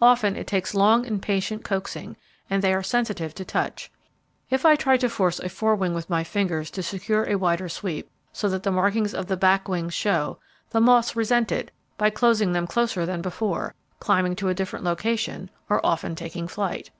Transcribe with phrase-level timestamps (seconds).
[0.00, 2.16] Often it takes long and patient coaxing,
[2.48, 3.90] and they are sensitive to touch.
[4.48, 7.68] If I try to force a fore wing with my fingers to secure a wider
[7.68, 10.38] sweep, so that the markings of the back wings show,
[10.70, 15.50] the moths resent it by closing them closer than before, climbing to a different location
[15.68, 16.90] or often taking flight.